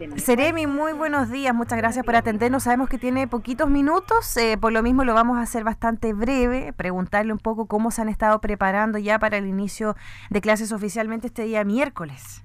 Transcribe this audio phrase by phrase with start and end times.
[0.00, 0.18] Artemio.
[0.18, 2.62] Seremi, muy buenos días, muchas gracias por atendernos.
[2.62, 6.72] Sabemos que tiene poquitos minutos, eh, por lo mismo lo vamos a hacer bastante breve,
[6.72, 9.96] preguntarle un poco cómo se han estado preparando ya para el inicio
[10.30, 12.42] de clases oficialmente este día miércoles.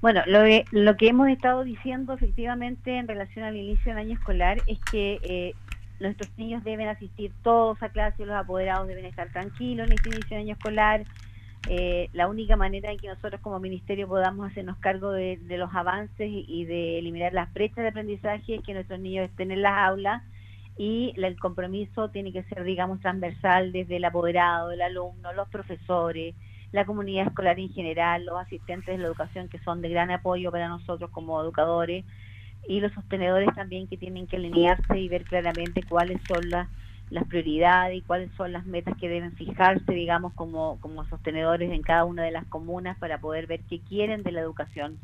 [0.00, 4.62] Bueno, lo, lo que hemos estado diciendo efectivamente en relación al inicio del año escolar
[4.66, 5.54] es que eh,
[6.00, 10.36] nuestros niños deben asistir todos a clase, los apoderados deben estar tranquilos en este inicio
[10.36, 11.04] de año escolar.
[11.68, 16.28] Eh, la única manera en que nosotros como ministerio podamos hacernos cargo de, los avances
[16.30, 20.22] y, de eliminar las brechas de aprendizaje es que nuestros niños estén en las aulas
[20.78, 26.34] y el compromiso tiene que ser, digamos, transversal desde el apoderado, el alumno, los profesores,
[26.72, 30.50] la comunidad escolar en general, los asistentes de la educación que son de gran apoyo
[30.50, 32.04] para nosotros como educadores
[32.66, 36.68] y los sostenedores también que tienen que alinearse y ver claramente cuáles son las,
[37.10, 41.82] las prioridades y cuáles son las metas que deben fijarse, digamos, como, como sostenedores en
[41.82, 44.98] cada una de las comunas para poder ver qué quieren de la educación.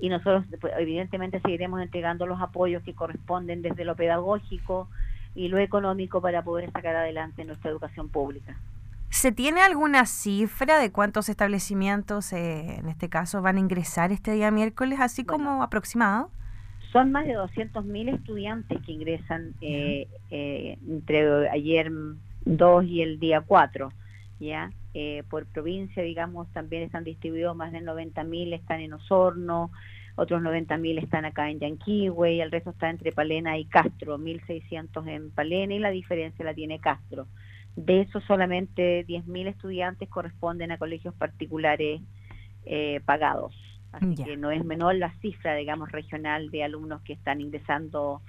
[0.00, 4.88] Y nosotros, pues, evidentemente, seguiremos entregando los apoyos que corresponden desde lo pedagógico
[5.36, 8.56] y lo económico para poder sacar adelante nuestra educación pública.
[9.10, 14.32] ¿Se tiene alguna cifra de cuántos establecimientos, eh, en este caso, van a ingresar este
[14.32, 16.30] día miércoles, así como aproximado?
[16.92, 21.90] Son más de 200.000 estudiantes que ingresan eh, eh, entre ayer
[22.44, 23.90] 2 y el día 4,
[24.40, 24.70] ¿ya?
[24.92, 29.70] Eh, por provincia, digamos, también están distribuidos más de 90.000 están en Osorno,
[30.16, 35.08] otros 90.000 están acá en Yanquihue y el resto está entre Palena y Castro, 1.600
[35.08, 37.26] en Palena y la diferencia la tiene Castro.
[37.74, 42.02] De esos solamente 10.000 estudiantes corresponden a colegios particulares
[43.06, 43.71] pagados.
[43.92, 48.22] Así que no es menor la cifra, digamos, regional de alumnos que están ingresando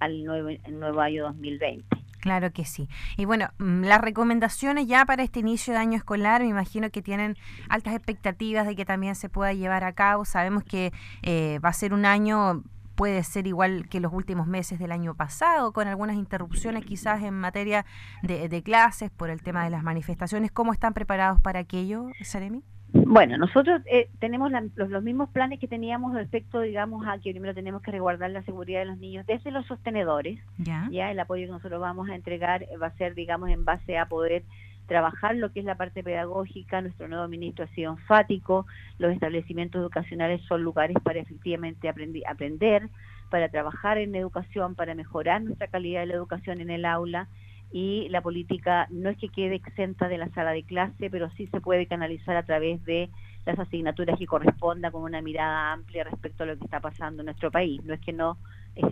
[0.00, 1.84] al nuevo, nuevo año 2020.
[2.22, 2.88] Claro que sí.
[3.16, 7.02] Y bueno, mm, las recomendaciones ya para este inicio de año escolar, me imagino que
[7.02, 7.36] tienen
[7.68, 10.24] altas expectativas de que también se pueda llevar a cabo.
[10.24, 12.62] Sabemos que eh, va a ser un año
[12.94, 17.34] puede ser igual que los últimos meses del año pasado, con algunas interrupciones quizás en
[17.34, 17.84] materia
[18.22, 20.52] de, de clases por el tema de las manifestaciones.
[20.52, 22.62] ¿Cómo están preparados para aquello, Saremi?
[22.92, 27.82] Bueno, nosotros eh, tenemos los, mismos planes que teníamos respecto, digamos, a que primero tenemos
[27.82, 30.38] que resguardar la seguridad de los niños desde los sostenedores.
[30.58, 30.88] Ya.
[30.90, 34.06] ya el apoyo que nosotros vamos a entregar va a ser, digamos, en base a
[34.06, 34.44] poder
[34.86, 36.82] trabajar lo que es la parte pedagógica.
[36.82, 38.66] Nuestro nuevo ministro ha sido enfático.
[38.98, 42.90] Los establecimientos educacionales son lugares para efectivamente aprender,
[43.30, 47.28] para trabajar en educación, para mejorar nuestra calidad de la educación en el aula
[47.72, 51.46] y la política no es que quede exenta de la sala de clase, pero sí
[51.46, 53.08] se puede canalizar a través de
[53.46, 57.26] las asignaturas que corresponda con una mirada amplia respecto a lo que está pasando en
[57.26, 57.82] nuestro país.
[57.84, 58.36] No es que no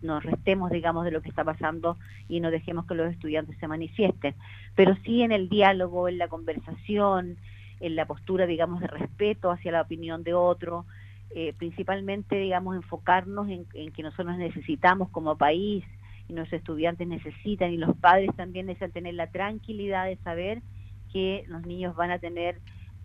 [0.00, 3.68] nos restemos, digamos, de lo que está pasando y no dejemos que los estudiantes se
[3.68, 4.34] manifiesten,
[4.74, 7.36] pero sí en el diálogo, en la conversación,
[7.80, 10.86] en la postura, digamos, de respeto hacia la opinión de otro,
[11.34, 15.84] eh, principalmente, digamos, enfocarnos en, en que nosotros necesitamos como país
[16.28, 20.62] y los estudiantes necesitan y los padres también necesitan tener la tranquilidad de saber
[21.12, 22.60] que los niños van a tener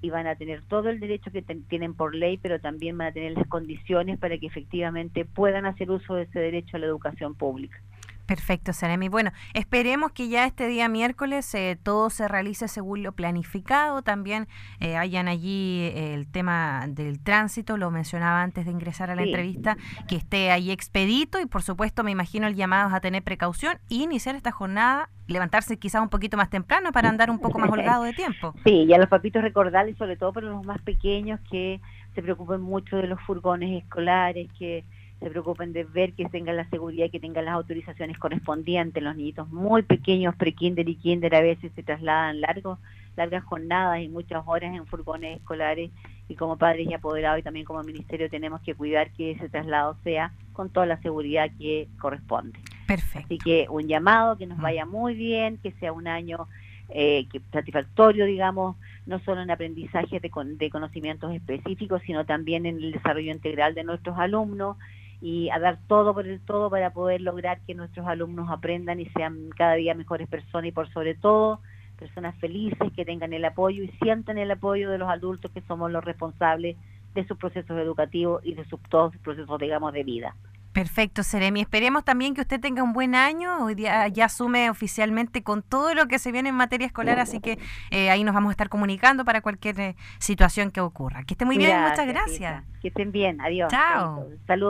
[0.00, 3.12] y van a tener todo el derecho que tienen por ley, pero también van a
[3.12, 7.34] tener las condiciones para que efectivamente puedan hacer uso de ese derecho a la educación
[7.34, 7.80] pública.
[8.28, 9.08] Perfecto, Seremi.
[9.08, 14.02] Bueno, esperemos que ya este día miércoles eh, todo se realice según lo planificado.
[14.02, 14.48] También
[14.80, 19.22] eh, hayan allí eh, el tema del tránsito, lo mencionaba antes de ingresar a la
[19.22, 19.78] entrevista,
[20.08, 24.02] que esté ahí expedito y por supuesto me imagino el llamado a tener precaución y
[24.02, 28.04] iniciar esta jornada, levantarse quizás un poquito más temprano para andar un poco más holgado
[28.04, 28.54] de tiempo.
[28.64, 31.80] Sí, y a los papitos recordarles, sobre todo para los más pequeños, que
[32.14, 34.84] se preocupen mucho de los furgones escolares, que
[35.20, 39.02] se preocupen de ver que tengan la seguridad y que tengan las autorizaciones correspondientes.
[39.02, 42.78] Los niñitos muy pequeños, pre-kinder y kinder, a veces se trasladan largos,
[43.16, 45.90] largas jornadas y muchas horas en furgones escolares
[46.28, 49.96] y como padres y apoderados y también como ministerio tenemos que cuidar que ese traslado
[50.04, 52.58] sea con toda la seguridad que corresponde.
[52.86, 53.24] Perfecto.
[53.24, 54.62] Así que un llamado, que nos mm.
[54.62, 56.46] vaya muy bien, que sea un año
[56.90, 62.76] eh, que satisfactorio, digamos, no solo en aprendizaje de, de conocimientos específicos, sino también en
[62.76, 64.76] el desarrollo integral de nuestros alumnos
[65.20, 69.06] y a dar todo por el todo para poder lograr que nuestros alumnos aprendan y
[69.10, 71.60] sean cada día mejores personas y por sobre todo
[71.98, 75.90] personas felices que tengan el apoyo y sientan el apoyo de los adultos que somos
[75.90, 76.76] los responsables
[77.14, 80.34] de sus procesos educativos y de sus, todos sus procesos, digamos, de vida.
[80.72, 81.62] Perfecto, Seremi.
[81.62, 83.64] Esperemos también que usted tenga un buen año.
[83.64, 87.40] Hoy día ya asume oficialmente con todo lo que se viene en materia escolar, así
[87.40, 87.58] que
[87.90, 91.24] eh, ahí nos vamos a estar comunicando para cualquier eh, situación que ocurra.
[91.24, 92.62] Que esté muy bien, muchas gracias.
[92.80, 93.72] Que estén bien, adiós.
[93.72, 94.28] Chao.
[94.46, 94.68] Salud.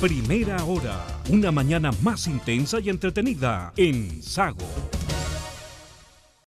[0.00, 4.99] Primera hora, una mañana más intensa y entretenida en Sago.